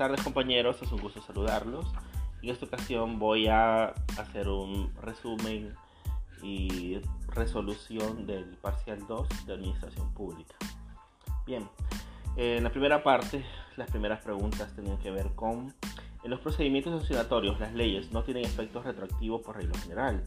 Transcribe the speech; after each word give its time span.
tardes 0.00 0.22
compañeros, 0.22 0.80
es 0.80 0.90
un 0.92 1.02
gusto 1.02 1.20
saludarlos. 1.20 1.84
En 2.40 2.48
esta 2.48 2.64
ocasión 2.64 3.18
voy 3.18 3.48
a 3.48 3.88
hacer 4.16 4.48
un 4.48 4.90
resumen 5.02 5.74
y 6.42 7.02
resolución 7.28 8.26
del 8.26 8.46
parcial 8.62 9.06
2 9.06 9.28
de 9.44 9.52
Administración 9.52 10.10
Pública. 10.14 10.54
Bien, 11.44 11.68
en 12.36 12.64
la 12.64 12.72
primera 12.72 13.02
parte, 13.02 13.44
las 13.76 13.90
primeras 13.90 14.24
preguntas 14.24 14.74
tenían 14.74 14.96
que 14.96 15.10
ver 15.10 15.34
con 15.34 15.74
en 16.24 16.30
los 16.30 16.40
procedimientos 16.40 16.98
sancionatorios, 16.98 17.60
las 17.60 17.74
leyes 17.74 18.10
no 18.10 18.22
tienen 18.24 18.46
efectos 18.46 18.86
retroactivos 18.86 19.42
por 19.42 19.56
regla 19.56 19.78
general, 19.80 20.24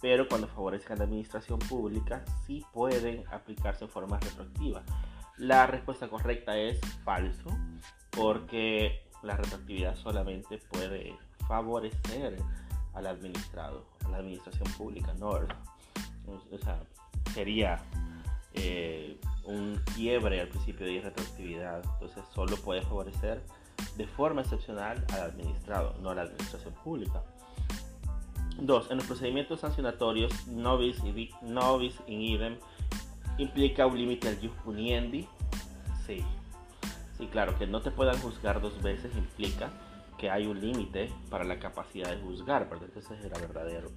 pero 0.00 0.28
cuando 0.28 0.46
favorecen 0.46 0.98
la 0.98 1.04
administración 1.04 1.58
pública 1.58 2.24
sí 2.46 2.64
pueden 2.72 3.24
aplicarse 3.32 3.86
en 3.86 3.90
forma 3.90 4.20
retroactiva. 4.20 4.84
La 5.36 5.66
respuesta 5.66 6.06
correcta 6.06 6.56
es 6.56 6.80
falso, 7.04 7.50
porque 8.12 9.05
la 9.26 9.36
retroactividad 9.36 9.96
solamente 9.96 10.58
puede 10.70 11.14
favorecer 11.48 12.36
al 12.94 13.06
administrado, 13.06 13.84
a 14.04 14.08
la 14.08 14.18
administración 14.18 14.72
pública, 14.72 15.12
no, 15.14 15.30
o 15.30 16.58
sea, 16.62 16.82
sería 17.34 17.82
eh, 18.54 19.20
un 19.44 19.80
quiebre 19.94 20.40
al 20.40 20.48
principio 20.48 20.86
de 20.86 21.00
retroactividad, 21.00 21.84
entonces 21.84 22.24
solo 22.34 22.56
puede 22.56 22.82
favorecer 22.82 23.42
de 23.96 24.06
forma 24.06 24.42
excepcional 24.42 25.04
al 25.12 25.20
administrado, 25.20 25.96
no 26.00 26.10
a 26.10 26.14
la 26.14 26.22
administración 26.22 26.74
pública. 26.82 27.22
2. 28.58 28.90
En 28.90 28.96
los 28.96 29.06
procedimientos 29.06 29.60
sancionatorios, 29.60 30.46
novis, 30.46 31.02
novis 31.42 31.94
in 32.06 32.22
idem 32.22 32.56
implica 33.38 33.86
un 33.86 33.98
límite 33.98 34.28
al 34.28 34.40
jus 34.40 34.56
puniendi. 34.64 35.28
Sí. 36.06 36.24
Sí, 37.16 37.26
claro, 37.28 37.58
que 37.58 37.66
no 37.66 37.80
te 37.80 37.90
puedan 37.90 38.18
juzgar 38.18 38.60
dos 38.60 38.82
veces 38.82 39.14
implica 39.16 39.70
que 40.18 40.30
hay 40.30 40.46
un 40.46 40.60
límite 40.60 41.10
para 41.30 41.44
la 41.44 41.58
capacidad 41.58 42.10
de 42.10 42.18
juzgar, 42.18 42.68
¿verdad? 42.68 42.88
Entonces 42.88 43.24
era 43.24 43.38
verdadero. 43.38 43.90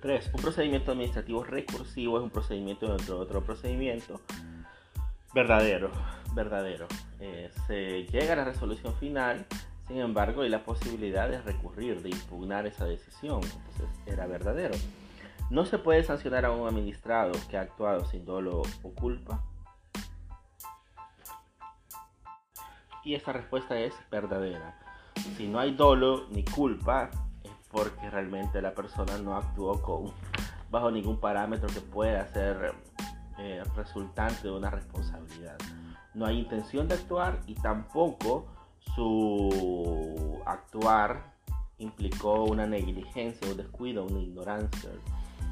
3. 0.00 0.30
Un 0.32 0.40
procedimiento 0.40 0.92
administrativo 0.92 1.42
recursivo 1.42 2.18
es 2.18 2.24
un 2.24 2.30
procedimiento 2.30 2.86
dentro 2.88 3.16
de 3.16 3.20
otro 3.20 3.42
procedimiento 3.42 4.20
verdadero 5.34 5.90
verdadero. 6.34 6.86
Eh, 7.20 7.50
se 7.66 8.04
llega 8.04 8.34
a 8.34 8.36
la 8.36 8.44
resolución 8.44 8.94
final, 8.94 9.46
sin 9.86 9.98
embargo, 9.98 10.42
hay 10.42 10.48
la 10.48 10.64
posibilidad 10.64 11.28
de 11.28 11.40
recurrir, 11.40 12.02
de 12.02 12.10
impugnar 12.10 12.66
esa 12.66 12.84
decisión. 12.84 13.40
Entonces, 13.42 13.88
era 14.06 14.26
verdadero. 14.26 14.74
No 15.50 15.64
se 15.64 15.78
puede 15.78 16.04
sancionar 16.04 16.44
a 16.44 16.50
un 16.50 16.68
administrado 16.68 17.32
que 17.48 17.56
ha 17.56 17.62
actuado 17.62 18.04
sin 18.04 18.24
dolo 18.24 18.62
o 18.82 18.90
culpa. 18.90 19.42
Y 23.08 23.14
esta 23.14 23.32
respuesta 23.32 23.74
es 23.78 23.94
verdadera. 24.10 24.78
Si 25.38 25.48
no 25.48 25.58
hay 25.58 25.74
dolo 25.74 26.26
ni 26.28 26.44
culpa, 26.44 27.08
es 27.42 27.50
porque 27.70 28.10
realmente 28.10 28.60
la 28.60 28.74
persona 28.74 29.16
no 29.16 29.34
actuó 29.34 29.80
con, 29.80 30.12
bajo 30.70 30.90
ningún 30.90 31.18
parámetro 31.18 31.68
que 31.68 31.80
pueda 31.80 32.26
ser 32.28 32.74
eh, 33.38 33.62
resultante 33.74 34.42
de 34.48 34.50
una 34.50 34.68
responsabilidad 34.68 35.56
no 36.18 36.26
hay 36.26 36.40
intención 36.40 36.88
de 36.88 36.94
actuar 36.94 37.40
y 37.46 37.54
tampoco 37.54 38.46
su 38.94 40.40
actuar 40.44 41.32
implicó 41.78 42.44
una 42.44 42.66
negligencia, 42.66 43.48
un 43.48 43.56
descuido, 43.56 44.04
una 44.04 44.20
ignorancia. 44.20 44.90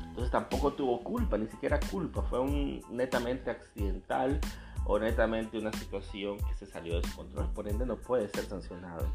Entonces 0.08 0.30
tampoco 0.30 0.72
tuvo 0.72 1.00
culpa, 1.00 1.38
ni 1.38 1.46
siquiera 1.46 1.78
culpa, 1.90 2.22
fue 2.22 2.40
un 2.40 2.82
netamente 2.90 3.50
accidental 3.50 4.40
o 4.86 4.98
netamente 4.98 5.58
una 5.58 5.72
situación 5.72 6.38
que 6.38 6.54
se 6.54 6.66
salió 6.66 7.00
de 7.00 7.08
su 7.08 7.16
control, 7.16 7.52
por 7.52 7.68
ende 7.68 7.84
no 7.84 7.96
puede 7.96 8.28
ser 8.28 8.44
sancionado. 8.44 9.06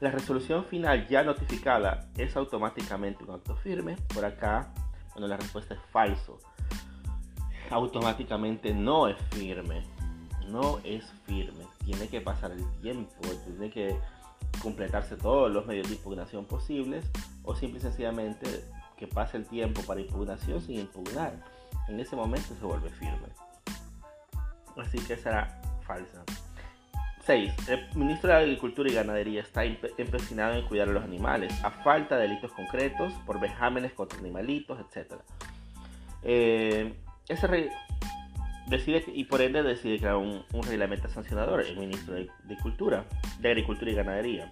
La 0.00 0.10
resolución 0.10 0.64
final 0.64 1.08
ya 1.08 1.22
notificada 1.22 2.08
es 2.16 2.36
automáticamente 2.36 3.22
un 3.24 3.32
acto 3.32 3.54
firme. 3.56 3.96
Por 4.14 4.24
acá, 4.24 4.72
bueno, 5.12 5.28
la 5.28 5.36
respuesta 5.36 5.74
es 5.74 5.80
falso 5.92 6.38
automáticamente 7.70 8.74
no 8.74 9.08
es 9.08 9.16
firme. 9.30 9.82
No 10.48 10.80
es 10.84 11.04
firme. 11.26 11.64
Tiene 11.84 12.08
que 12.08 12.20
pasar 12.20 12.50
el 12.50 12.64
tiempo, 12.80 13.14
tiene 13.44 13.70
que 13.70 13.96
completarse 14.62 15.16
todos 15.16 15.50
los 15.50 15.66
medios 15.66 15.88
de 15.88 15.94
impugnación 15.94 16.44
posibles 16.44 17.08
o 17.44 17.54
simple 17.54 17.78
y 17.78 17.82
sencillamente 17.82 18.64
que 18.96 19.06
pase 19.06 19.36
el 19.36 19.46
tiempo 19.46 19.80
para 19.82 20.00
impugnación 20.00 20.60
sin 20.60 20.80
impugnar. 20.80 21.44
En 21.88 22.00
ese 22.00 22.16
momento 22.16 22.54
se 22.58 22.64
vuelve 22.64 22.90
firme. 22.90 23.28
Así 24.76 24.98
que 24.98 25.16
será 25.16 25.60
falsa. 25.82 26.24
6. 27.26 27.68
El 27.68 27.96
ministro 27.96 28.30
de 28.30 28.36
Agricultura 28.36 28.90
y 28.90 28.94
Ganadería 28.94 29.42
está 29.42 29.64
empecinado 29.64 30.54
en 30.54 30.66
cuidar 30.66 30.88
a 30.88 30.92
los 30.92 31.04
animales, 31.04 31.52
a 31.62 31.70
falta 31.70 32.16
de 32.16 32.28
delitos 32.28 32.52
concretos, 32.52 33.12
por 33.26 33.40
vejámenes 33.40 33.92
contra 33.92 34.18
animalitos, 34.18 34.78
etc. 34.80 35.14
Eh, 36.22 36.94
ese 37.28 37.70
decide 38.68 39.04
y 39.14 39.24
por 39.24 39.42
ende 39.42 39.62
decide 39.62 39.98
crear 39.98 40.16
un, 40.16 40.44
reglamento 40.66 41.08
sancionador, 41.08 41.60
el 41.60 41.76
ministro 41.76 42.14
de, 42.14 42.56
Cultura, 42.62 43.04
de 43.38 43.48
Agricultura 43.48 43.90
y 43.90 43.94
Ganadería. 43.94 44.50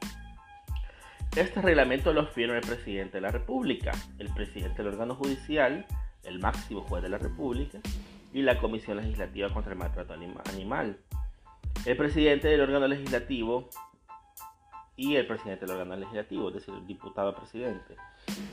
Este 1.37 1.62
reglamento 1.62 2.12
lo 2.12 2.27
firma 2.27 2.56
el 2.56 2.67
presidente 2.67 3.19
de 3.19 3.21
la 3.21 3.31
República, 3.31 3.93
el 4.19 4.29
presidente 4.35 4.83
del 4.83 4.93
órgano 4.93 5.15
judicial, 5.15 5.87
el 6.25 6.39
máximo 6.39 6.83
juez 6.83 7.03
de 7.03 7.09
la 7.09 7.19
República 7.19 7.79
y 8.33 8.43
la 8.43 8.59
Comisión 8.59 8.99
Legislativa 8.99 9.53
contra 9.53 9.72
el 9.72 9.78
Maltrato 9.78 10.15
Animal. 10.15 10.99
El 11.84 11.97
presidente 11.97 12.49
del 12.49 12.61
órgano 12.61 12.87
legislativo 12.89 13.69
y 14.97 15.16
el 15.16 15.27
presidente 15.27 15.65
del 15.65 15.77
órgano 15.77 15.97
legislativo, 15.97 16.49
es 16.49 16.55
decir, 16.55 16.75
el 16.75 16.87
diputado 16.87 17.34
presidente. 17.34 17.97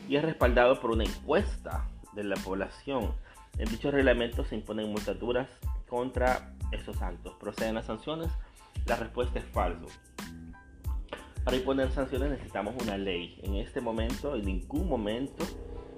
Y 0.07 0.15
es 0.15 0.23
respaldado 0.23 0.79
por 0.79 0.91
una 0.91 1.03
encuesta 1.03 1.87
de 2.13 2.23
la 2.23 2.35
población 2.37 3.13
en 3.57 3.69
dicho 3.69 3.89
reglamento 3.89 4.43
se 4.43 4.55
imponen 4.55 4.91
multaturas 4.91 5.47
contra 5.87 6.53
estos 6.71 7.01
actos. 7.01 7.35
¿Proceden 7.35 7.75
las 7.75 7.85
sanciones? 7.85 8.29
La 8.85 8.97
respuesta 8.97 9.39
es 9.39 9.45
falso. 9.45 9.87
Para 11.45 11.55
imponer 11.55 11.89
sanciones 11.91 12.31
necesitamos 12.31 12.75
una 12.83 12.97
ley. 12.97 13.39
En 13.43 13.55
este 13.55 13.79
momento, 13.79 14.35
en 14.35 14.43
ningún 14.43 14.89
momento 14.89 15.45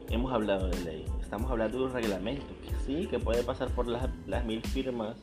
hemos 0.09 0.31
hablado 0.31 0.67
de 0.69 0.79
ley. 0.83 1.05
Estamos 1.21 1.49
hablando 1.51 1.79
de 1.79 1.85
un 1.85 1.93
reglamento 1.93 2.47
que 2.61 2.75
sí, 2.85 3.07
que 3.07 3.19
puede 3.19 3.43
pasar 3.43 3.69
por 3.69 3.87
las, 3.87 4.09
mil 4.45 4.61
firmas 4.61 5.17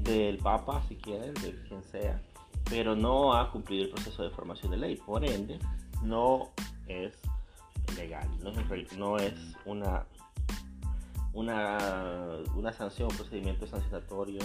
del 0.00 0.38
Papa, 0.38 0.82
si 0.88 0.96
quieren, 0.96 1.34
de 1.34 1.54
quien 1.68 1.82
sea, 1.82 2.20
pero 2.68 2.96
no 2.96 3.34
ha 3.34 3.50
cumplido 3.50 3.84
el 3.84 3.90
proceso 3.90 4.22
de 4.22 4.30
formación 4.30 4.72
de 4.72 4.78
ley. 4.78 4.96
Por 4.96 5.24
ende, 5.24 5.58
no 6.02 6.50
es 6.86 7.20
legal, 7.96 8.28
no 8.42 8.50
es, 8.50 8.96
no 8.96 9.16
es 9.16 9.34
una 9.64 10.06
una, 11.32 11.78
una 12.54 12.72
sanción, 12.72 13.10
un 13.10 13.16
procedimiento 13.16 13.66
sancionatorio 13.66 14.40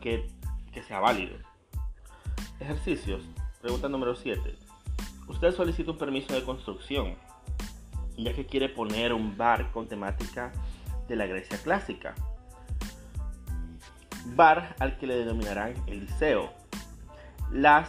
que, 0.00 0.30
que 0.72 0.82
sea 0.82 1.00
válido. 1.00 1.36
Ejercicios. 2.60 3.22
Pregunta 3.60 3.88
número 3.88 4.14
7. 4.14 4.56
Usted 5.28 5.54
solicita 5.54 5.90
un 5.90 5.98
permiso 5.98 6.34
de 6.34 6.44
construcción 6.44 7.16
ya 8.16 8.32
que 8.32 8.46
quiere 8.46 8.68
poner 8.68 9.12
un 9.12 9.36
bar 9.36 9.70
con 9.72 9.88
temática 9.88 10.52
de 11.08 11.16
la 11.16 11.26
Grecia 11.26 11.58
clásica. 11.58 12.14
Bar 14.34 14.74
al 14.78 14.96
que 14.98 15.06
le 15.06 15.16
denominarán 15.16 15.74
el 15.86 16.00
liceo. 16.00 16.52
Las, 17.52 17.88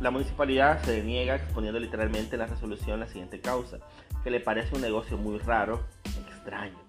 la 0.00 0.10
municipalidad 0.10 0.82
se 0.82 1.02
niega 1.02 1.36
exponiendo 1.36 1.80
literalmente 1.80 2.36
en 2.36 2.40
la 2.40 2.46
resolución 2.46 3.00
la 3.00 3.08
siguiente 3.08 3.40
causa, 3.40 3.78
que 4.22 4.30
le 4.30 4.40
parece 4.40 4.74
un 4.74 4.82
negocio 4.82 5.18
muy 5.18 5.38
raro, 5.38 5.84
extraño 6.28 6.84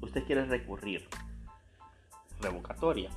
usted 0.00 0.24
quiere 0.24 0.44
recurrir. 0.44 1.06
Revocatoria. 2.40 3.10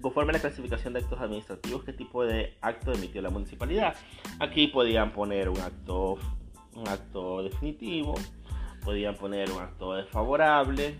Conforme 0.00 0.30
a 0.30 0.32
la 0.34 0.40
clasificación 0.40 0.94
de 0.94 1.00
actos 1.00 1.20
administrativos, 1.20 1.84
¿qué 1.84 1.92
tipo 1.92 2.24
de 2.24 2.56
acto 2.62 2.92
emitió 2.92 3.20
la 3.20 3.30
municipalidad? 3.30 3.94
Aquí 4.38 4.68
podían 4.68 5.12
poner 5.12 5.48
un 5.48 5.60
acto, 5.60 6.18
un 6.74 6.88
acto 6.88 7.42
definitivo, 7.42 8.14
podían 8.84 9.14
poner 9.16 9.50
un 9.50 9.60
acto 9.60 9.94
desfavorable, 9.94 10.98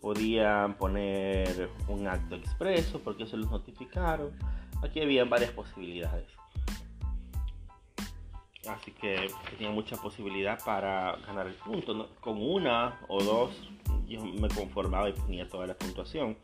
podían 0.00 0.74
poner 0.74 1.70
un 1.88 2.06
acto 2.06 2.36
expreso 2.36 3.00
porque 3.00 3.26
se 3.26 3.36
los 3.36 3.50
notificaron. 3.50 4.30
Aquí 4.82 5.00
habían 5.00 5.28
varias 5.28 5.50
posibilidades. 5.50 6.26
Así 8.68 8.92
que 8.92 9.30
tenía 9.50 9.72
mucha 9.72 9.96
posibilidad 9.96 10.62
para 10.64 11.16
ganar 11.26 11.46
el 11.46 11.54
punto. 11.54 12.10
Con 12.20 12.40
una 12.40 13.00
o 13.08 13.22
dos 13.22 13.50
yo 14.06 14.24
me 14.24 14.48
conformaba 14.48 15.08
y 15.08 15.12
ponía 15.12 15.48
toda 15.48 15.66
la 15.66 15.74
puntuación. 15.74 16.36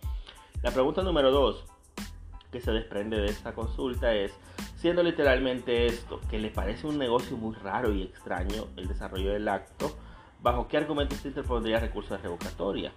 La 0.63 0.71
pregunta 0.71 1.03
número 1.03 1.31
dos 1.31 1.65
que 2.51 2.61
se 2.61 2.71
desprende 2.71 3.19
de 3.19 3.27
esta 3.27 3.53
consulta 3.53 4.15
es, 4.15 4.33
siendo 4.85 5.03
literalmente 5.03 5.87
esto, 5.87 6.21
que 6.29 6.39
le 6.39 6.51
parece 6.51 6.87
un 6.87 6.99
negocio 6.99 7.39
muy 7.39 7.55
raro 7.55 7.91
y 7.95 8.03
extraño 8.03 8.67
el 8.77 8.87
desarrollo 8.87 9.33
del 9.33 9.49
acto, 9.49 9.97
¿bajo 10.43 10.69
qué 10.69 10.77
argumento 10.77 11.17
se 11.17 11.29
interpondría 11.29 11.81
recurso 11.81 12.15
de 12.15 12.21
revocatoria? 12.21 12.93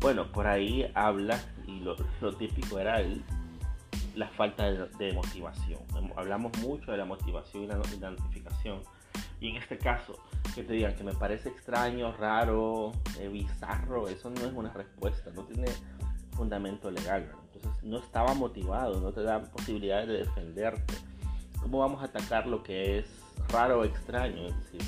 Bueno, 0.00 0.32
por 0.32 0.48
ahí 0.48 0.90
habla, 0.92 1.40
y 1.68 1.78
lo, 1.78 1.94
típico 2.36 2.80
era 2.80 3.00
el 3.00 3.22
la 4.16 4.26
falta 4.30 4.64
de, 4.68 5.12
motivación. 5.12 5.78
Hablamos 6.16 6.50
mucho 6.58 6.90
de 6.90 6.96
la 6.96 7.04
motivación 7.04 7.62
y 7.62 7.66
la, 7.68 7.80
identificación. 7.96 8.82
Y 9.40 9.50
en 9.50 9.56
este 9.58 9.78
caso, 9.78 10.18
que 10.52 10.64
te 10.64 10.72
digan 10.72 10.96
que 10.96 11.04
me 11.04 11.14
parece 11.14 11.48
extraño, 11.48 12.10
raro, 12.16 12.90
eh, 13.20 13.28
bizarro, 13.28 14.08
eso 14.08 14.30
no 14.30 14.40
es 14.40 14.52
una 14.52 14.72
respuesta, 14.72 15.30
no 15.30 15.44
tiene 15.44 15.70
fundamento 16.32 16.90
legal. 16.90 17.30
No 17.82 17.98
estaba 17.98 18.34
motivado, 18.34 19.00
no 19.00 19.12
te 19.12 19.22
da 19.22 19.42
posibilidades 19.42 20.08
de 20.08 20.18
defenderte. 20.18 20.94
¿Cómo 21.60 21.78
vamos 21.78 22.02
a 22.02 22.06
atacar 22.06 22.46
lo 22.46 22.62
que 22.62 22.98
es 22.98 23.06
raro 23.48 23.80
o 23.80 23.84
extraño? 23.84 24.46
Es 24.46 24.56
decir, 24.56 24.82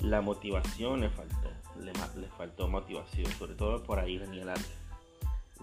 la 0.00 0.20
motivación 0.20 1.00
le 1.00 1.10
faltó, 1.10 1.50
le, 1.80 1.92
le 2.20 2.28
faltó 2.28 2.68
motivación, 2.68 3.26
sobre 3.32 3.54
todo 3.54 3.82
por 3.82 3.98
ahí 3.98 4.18
venía 4.18 4.44
la, 4.44 4.54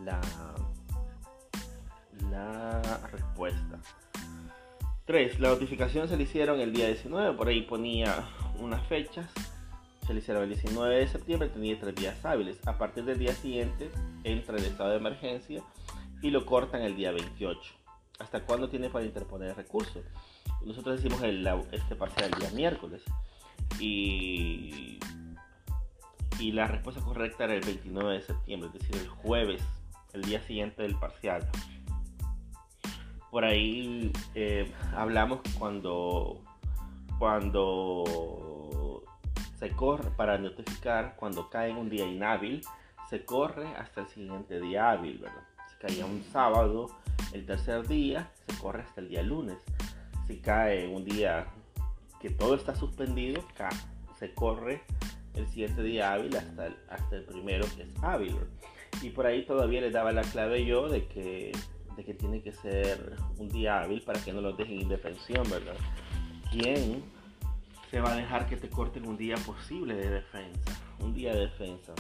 la 0.03 0.21
la 2.31 2.81
respuesta. 3.11 3.79
3. 5.05 5.39
La 5.39 5.49
notificación 5.49 6.07
se 6.07 6.17
le 6.17 6.23
hicieron 6.23 6.59
el 6.59 6.73
día 6.73 6.87
19, 6.87 7.37
por 7.37 7.47
ahí 7.47 7.61
ponía 7.61 8.27
unas 8.59 8.85
fechas. 8.87 9.27
Se 10.05 10.13
le 10.13 10.19
hicieron 10.19 10.43
el 10.43 10.49
19 10.49 10.95
de 10.95 11.07
septiembre, 11.07 11.49
tenía 11.49 11.79
tres 11.79 11.95
días 11.95 12.23
hábiles. 12.25 12.57
A 12.67 12.77
partir 12.77 13.05
del 13.05 13.17
día 13.17 13.33
siguiente 13.33 13.89
entra 14.23 14.57
el 14.57 14.65
estado 14.65 14.91
de 14.91 14.97
emergencia 14.97 15.63
y 16.25 16.31
lo 16.31 16.45
cortan 16.45 16.81
el 16.81 16.95
día 16.95 17.11
28. 17.11 17.59
¿Hasta 18.19 18.43
cuándo 18.45 18.69
tiene 18.69 18.89
para 18.89 19.05
interponer 19.05 19.49
el 19.49 19.55
recurso? 19.55 20.01
Nosotros 20.65 21.01
decimos 21.01 21.21
el, 21.21 21.45
este 21.71 21.95
parcial 21.95 22.31
el 22.33 22.39
día 22.39 22.49
miércoles 22.51 23.03
y, 23.79 24.99
y 26.39 26.51
la 26.51 26.67
respuesta 26.67 27.01
correcta 27.01 27.43
era 27.43 27.53
el 27.53 27.61
29 27.61 28.13
de 28.13 28.21
septiembre, 28.21 28.69
es 28.73 28.79
decir, 28.79 28.95
el 28.95 29.07
jueves, 29.07 29.61
el 30.13 30.23
día 30.23 30.41
siguiente 30.41 30.81
del 30.81 30.95
parcial 30.95 31.47
por 33.35 33.43
ahí 33.43 34.13
eh, 34.33 34.71
hablamos 34.95 35.41
cuando, 35.59 36.41
cuando 37.19 39.03
se 39.59 39.71
corre 39.71 40.09
para 40.11 40.37
notificar, 40.37 41.17
cuando 41.17 41.49
cae 41.49 41.71
en 41.71 41.75
un 41.75 41.89
día 41.89 42.05
inhábil, 42.05 42.61
se 43.09 43.25
corre 43.25 43.67
hasta 43.75 43.99
el 43.99 44.07
siguiente 44.07 44.61
día 44.61 44.89
hábil, 44.89 45.17
¿verdad? 45.17 45.43
Caía 45.85 46.05
un 46.07 46.23
sábado, 46.31 46.87
el 47.31 47.45
tercer 47.45 47.87
día, 47.87 48.31
se 48.47 48.57
corre 48.57 48.81
hasta 48.81 49.01
el 49.01 49.09
día 49.09 49.21
lunes. 49.21 49.57
Si 50.25 50.37
cae 50.37 50.87
un 50.87 51.05
día 51.05 51.45
que 52.19 52.31
todo 52.31 52.55
está 52.55 52.73
suspendido, 52.75 53.43
se 54.17 54.33
corre 54.33 54.81
el 55.35 55.47
siguiente 55.47 55.83
día 55.83 56.13
hábil 56.13 56.35
hasta 56.35 56.65
el, 56.65 56.75
hasta 56.89 57.17
el 57.17 57.23
primero 57.25 57.67
que 57.75 57.83
es 57.83 57.89
hábil. 58.01 58.35
Y 59.03 59.11
por 59.11 59.27
ahí 59.27 59.45
todavía 59.45 59.79
le 59.81 59.91
daba 59.91 60.11
la 60.11 60.23
clave 60.23 60.65
yo 60.65 60.89
de 60.89 61.05
que 61.07 61.51
de 61.95 62.03
que 62.03 62.15
tiene 62.15 62.41
que 62.41 62.51
ser 62.51 63.15
un 63.37 63.49
día 63.49 63.81
hábil 63.81 64.01
para 64.01 64.19
que 64.19 64.33
no 64.33 64.41
los 64.41 64.57
dejen 64.57 64.77
en 64.77 64.81
indefensión, 64.81 65.47
¿verdad? 65.51 65.75
¿Quién 66.51 67.03
se 67.91 68.01
va 68.01 68.13
a 68.13 68.15
dejar 68.15 68.47
que 68.47 68.57
te 68.57 68.69
corten 68.69 69.07
un 69.07 69.17
día 69.17 69.35
posible 69.37 69.93
de 69.93 70.09
defensa? 70.09 70.81
Un 70.99 71.13
día 71.13 71.35
de 71.35 71.41
defensa. 71.41 71.93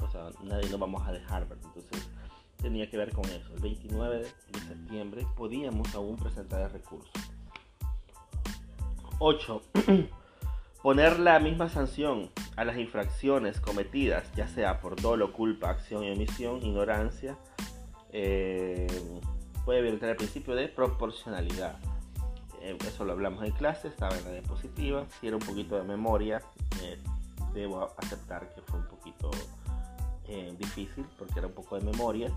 O 0.00 0.10
sea, 0.10 0.30
nadie 0.42 0.70
lo 0.70 0.78
vamos 0.78 1.06
a 1.06 1.12
dejar, 1.12 1.46
¿verdad? 1.46 1.70
Entonces 1.76 2.08
tenía 2.60 2.88
que 2.90 2.96
ver 2.96 3.12
con 3.12 3.24
eso. 3.26 3.52
El 3.54 3.60
29 3.60 4.18
de 4.18 4.60
septiembre 4.60 5.26
podíamos 5.36 5.94
aún 5.94 6.16
presentar 6.16 6.62
el 6.62 6.70
recurso. 6.70 7.10
8. 9.18 9.62
Poner 10.82 11.20
la 11.20 11.38
misma 11.40 11.68
sanción 11.68 12.30
a 12.56 12.64
las 12.64 12.78
infracciones 12.78 13.60
cometidas, 13.60 14.24
ya 14.34 14.48
sea 14.48 14.80
por 14.80 15.00
dolo, 15.00 15.32
culpa, 15.32 15.68
acción 15.68 16.04
y 16.04 16.10
omisión, 16.10 16.62
ignorancia, 16.62 17.36
eh, 18.12 18.86
puede 19.66 19.82
violentar 19.82 20.08
el 20.10 20.16
principio 20.16 20.54
de 20.54 20.68
proporcionalidad. 20.68 21.78
Eh, 22.62 22.76
eso 22.86 23.04
lo 23.04 23.12
hablamos 23.12 23.44
en 23.44 23.52
clase, 23.52 23.88
estaba 23.88 24.16
en 24.16 24.24
la 24.24 24.32
diapositiva. 24.32 25.06
Si 25.20 25.26
era 25.26 25.36
un 25.36 25.42
poquito 25.42 25.76
de 25.76 25.82
memoria, 25.82 26.42
eh, 26.82 26.98
debo 27.52 27.94
aceptar 27.98 28.52
que 28.54 28.62
fue 28.62 28.80
un 28.80 28.86
poquito 28.86 29.30
difícil 30.58 31.04
porque 31.18 31.38
era 31.38 31.48
un 31.48 31.54
poco 31.54 31.78
de 31.78 31.84
memoria. 31.84 32.30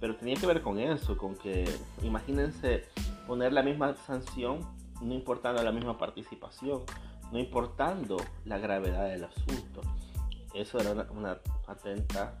Pero 0.00 0.16
tenía 0.16 0.34
que 0.36 0.46
ver 0.46 0.62
con 0.62 0.78
eso, 0.78 1.16
con 1.16 1.36
que 1.36 1.64
imagínense 2.02 2.86
poner 3.26 3.52
la 3.52 3.62
misma 3.62 3.94
sanción, 3.94 4.60
no 5.00 5.14
importando 5.14 5.62
la 5.62 5.72
misma 5.72 5.96
participación, 5.96 6.82
no 7.30 7.38
importando 7.38 8.16
la 8.44 8.58
gravedad 8.58 9.08
del 9.08 9.24
asunto. 9.24 9.80
Eso 10.54 10.78
era 10.78 10.90
una, 10.90 11.06
una 11.12 11.38
atenta 11.66 12.40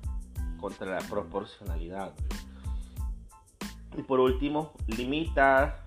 contra 0.60 0.86
la 0.86 1.06
proporcionalidad. 1.08 2.12
Y 3.96 4.02
por 4.02 4.20
último, 4.20 4.72
limita 4.86 5.84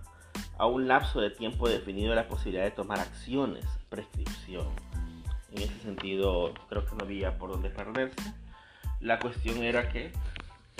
a 0.58 0.66
un 0.66 0.88
lapso 0.88 1.20
de 1.20 1.30
tiempo 1.30 1.68
definido 1.68 2.16
la 2.16 2.28
posibilidad 2.28 2.64
de 2.64 2.72
tomar 2.72 3.00
acciones, 3.00 3.66
prescripción. 3.90 4.68
En 5.52 5.64
ese 5.64 5.80
sentido, 5.80 6.54
creo 6.70 6.86
que 6.86 6.96
no 6.96 7.04
había 7.04 7.38
por 7.38 7.52
dónde 7.52 7.70
perderse. 7.70 8.34
La 9.06 9.20
cuestión 9.20 9.62
era 9.62 9.88
que 9.90 10.12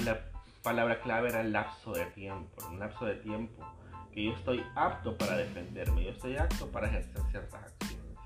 la 0.04 0.20
palabra 0.64 1.00
clave 1.00 1.30
era 1.30 1.42
el 1.42 1.52
lapso 1.52 1.94
de 1.94 2.08
tiempo, 2.08 2.66
un 2.72 2.80
lapso 2.80 3.06
de 3.06 3.18
tiempo 3.18 3.64
que 4.12 4.24
yo 4.26 4.34
estoy 4.34 4.64
apto 4.74 5.16
para 5.16 5.38
defenderme, 5.38 6.06
yo 6.06 6.10
estoy 6.10 6.36
apto 6.36 6.68
para 6.72 6.88
ejercer 6.88 7.22
ciertas 7.30 7.62
acciones. 7.62 8.18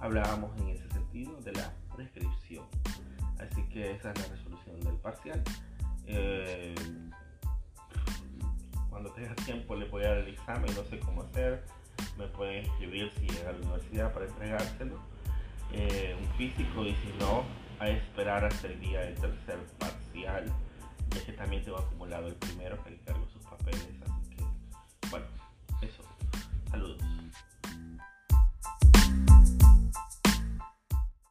Hablábamos 0.00 0.60
en 0.60 0.70
ese 0.70 0.88
sentido 0.90 1.40
de 1.42 1.52
la 1.52 1.72
prescripción. 1.94 2.66
Así 3.38 3.62
que 3.68 3.92
esa 3.92 4.10
es 4.10 4.18
la 4.18 4.34
resolución 4.34 4.80
del 4.80 4.96
parcial. 4.96 5.40
Eh, 6.06 6.74
cuando 8.90 9.12
tenga 9.12 9.36
tiempo 9.36 9.76
le 9.76 9.84
voy 9.84 10.02
a 10.02 10.08
dar 10.08 10.18
el 10.18 10.30
examen, 10.30 10.74
no 10.74 10.82
sé 10.82 10.98
cómo 10.98 11.22
hacer, 11.22 11.62
me 12.18 12.26
pueden 12.26 12.64
escribir 12.64 13.12
si 13.20 13.28
llega 13.28 13.50
a 13.50 13.52
la 13.52 13.58
universidad 13.58 14.12
para 14.12 14.26
entregárselo, 14.26 14.98
eh, 15.70 16.16
un 16.20 16.26
físico 16.36 16.84
y 16.84 16.96
si 16.96 17.14
no, 17.20 17.44
a 17.80 17.88
esperar 17.88 18.44
hasta 18.44 18.66
el 18.66 18.80
día 18.80 19.00
del 19.00 19.14
tercer 19.14 19.58
parcial, 19.78 20.44
ya 21.10 21.24
que 21.24 21.32
también 21.32 21.62
tengo 21.62 21.78
acumulado 21.78 22.28
el 22.28 22.34
primero, 22.34 22.78
le 22.88 22.98
cargo 22.98 23.26
sus 23.28 23.42
papeles 23.44 23.98